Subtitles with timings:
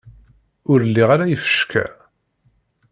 [0.71, 1.85] Ur liɣ ara ifecka.